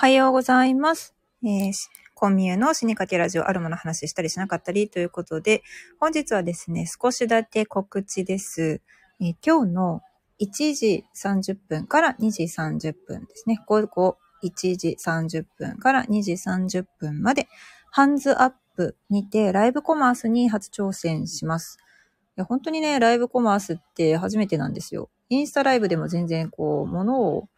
[0.00, 1.16] はようございます。
[1.42, 1.72] えー、
[2.14, 5.64] コンミュの死にかけラジオ、あるもの話したりしなかったりということで、
[5.98, 8.80] 本日はですね、少しだけ告知です。
[9.20, 10.02] えー、今日の
[10.40, 13.58] 1時30分から2時30分ですね。
[13.66, 17.48] 午後1時30分から2時30分まで、
[17.90, 21.76] ハンズアップにてライブコマースに初挑戦します。
[22.36, 25.10] いや本当にね、ライブコマースって初めてなんですよ。
[25.28, 27.48] インスタライブでも全然こう、ものを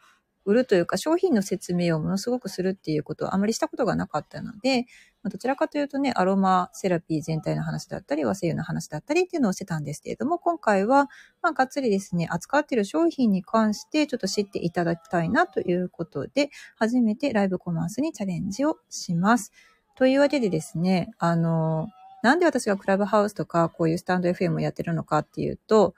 [0.44, 4.86] 売るというか商品の説明をものすごくするっていうことをあまりしたことがなかったので、
[5.28, 11.10] どちらかというとね、アロマセラピー全体の話だったり、和製油の話だったりっていうのをしてたんですけれども、今回は、
[11.42, 19.52] まあ、がっつりですね、扱っている商品に関してちょっと知っていただきたいなということで、初めてライブコマースにチャレンジをします。
[19.94, 21.88] というわけでですね、あの、
[22.22, 25.94] なんで私がクラブハウスとかこういうスタンド FM をやってるのかっていうと、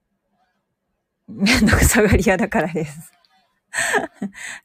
[1.28, 3.12] めんどくさがり屋だからです。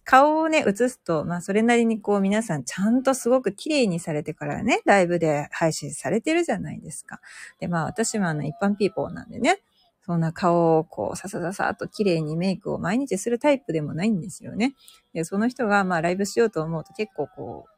[0.03, 7.19] 顔をね、映すと、まあそれなりにこう皆さんちゃんとすごく綺麗にされてからね、ライブで配信されてるじゃないですか。
[7.59, 9.59] で、まあ私はあの一般ピーポーなんでね、
[10.05, 14.75] そんな顔をこう、ささささっと綺麗にメイクを毎日するタイプでもないんですよね。
[15.13, 17.74] で、その人がまあライブしようと思うと結構こう、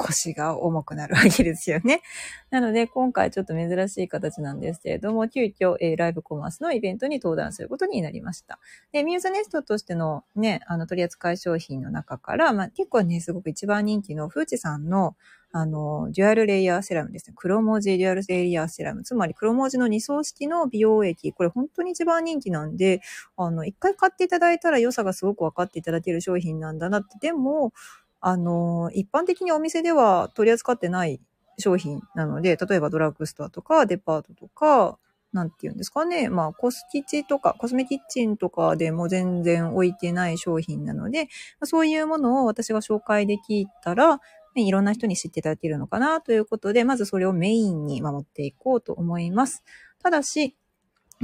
[0.00, 2.02] 腰が重くなるわけですよね。
[2.50, 8.58] なので、今回ちょっと珍しい形なんですけれども、急遽、えー、ライブコマースのイベントに登壇することになりました。
[8.92, 15.16] で、ミューズネストとしてのね、あの、取扱い商品の中から、まあ、結構ね、すごく一番人気のフーチさんの、
[15.52, 17.34] あの、デュアルレイヤーセラムですね。
[17.36, 19.02] 黒文字デュアルレイヤーセラム。
[19.02, 21.32] つまり黒文字の2層式の美容液。
[21.32, 23.00] これ本当に一番人気なんで、
[23.36, 27.18] あの、一回買っていただいたら良さがすごく分かっていただける商品なんだなって。
[27.20, 27.72] でも、
[28.20, 31.20] あの、一般的にお店では取り扱ってない
[31.58, 34.98] 商品なので、例えばドラッグストアとかデパートとか、
[35.32, 36.28] なんて言うんですかね。
[36.28, 41.28] まあ、コスキチとか、コスメキッチンとかでも全然置いてない商品なので、
[41.62, 44.20] そういうものを私が紹介できたら、
[44.56, 49.62] いろんな人に知っていただけるのかなということで、まずそれをメインに守っていこうと思います。
[50.02, 50.56] ただし、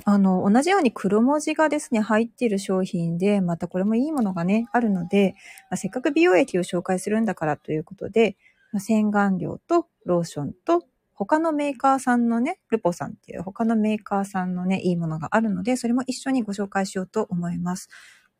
[0.04, 5.34] あの、同じように黒文字がですね、入っている商品で、またこれもいいものがね、あるので、
[5.70, 8.36] まあ、せっかく美容液を紹介するんだからということで、
[8.72, 17.88] まあ、洗顔料とローションと、他のメーカーさんのね、ルポさんっていう他のメーカーさんのね、いいものがあるので、それも一緒にご紹介しようと思います。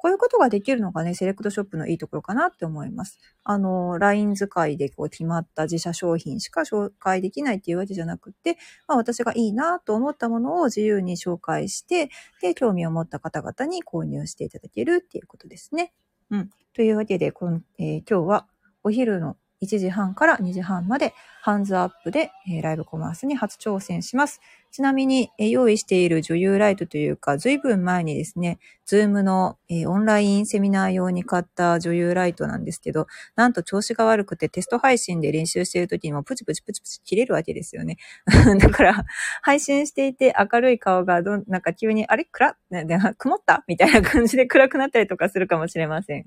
[0.06, 3.18] こういうことができるのがね、セレクトショップのいいところかなって思います。
[3.42, 8.56] あの、LINE 使いでこう決まった自社商品しか紹介できないっていうわけじゃなくて、
[8.86, 12.08] まあ私がいいなと思ったものを自由に紹介して、
[12.40, 15.92] で、興味を持った方々に購入していただけるっていうことですね。
[16.30, 16.50] うん。
[16.72, 18.46] というわけで、この、えー、今日は
[18.84, 24.40] お昼の1時半から2時半まで HandsUP で、えー、ライブコマースに初挑戦します。
[24.76, 33.06] ちなみに、え、用意している女優ライトというか、ずいぶん前にですね、 Zoom の、え、オンラインセミナー用に買った女優ライトなんですけど、
[33.36, 37.96] なんと調子が悪くてテスト配信で練習している時にもプチプチプチプチ切れるわけですよね。
[38.60, 39.06] だから、
[39.40, 42.26] 配信していて明るい顔がどなんか急に、あれ？
[42.30, 42.84] 暗ね、
[43.16, 43.64] 曇った？
[43.66, 46.26] みたいな感じで暗くなったりとかするかもしれません。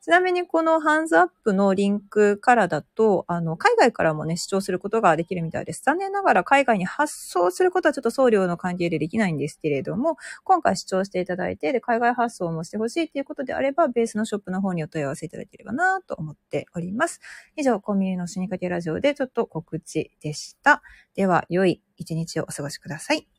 [0.00, 5.82] ちなみにこのハンズアップのリンクからだと、あの、海外からもね、視聴することができるみたいです。
[5.84, 17.20] 残念ながら海外に発送することとはちょっと送料の関係でできないんですけれども、今回視聴していただいて、で、海外発送もしてほしいということであれば、ベースのショップの方にお問い合わせいただければなと思っております。
[17.56, 20.82] 以上、コンビニの死にかけラジオでちょっと告知でした。
[21.14, 23.31] では、良い一日をお過ごしください。